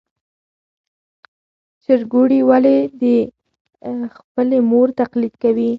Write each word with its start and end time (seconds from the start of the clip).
چرګوړي 1.83 2.39
ولې 2.49 2.77
د 3.01 3.03
خپلې 4.15 4.57
مور 4.69 4.87
تقلید 5.01 5.33
کوي؟ 5.43 5.69